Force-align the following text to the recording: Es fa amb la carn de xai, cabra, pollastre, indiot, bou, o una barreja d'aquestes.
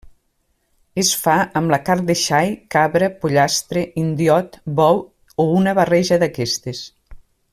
Es 1.01 1.09
fa 1.25 1.35
amb 1.61 1.73
la 1.73 1.79
carn 1.89 2.07
de 2.07 2.15
xai, 2.21 2.49
cabra, 2.77 3.11
pollastre, 3.25 3.85
indiot, 4.07 4.59
bou, 4.81 5.03
o 5.45 5.47
una 5.61 5.77
barreja 5.83 6.21
d'aquestes. 6.25 6.83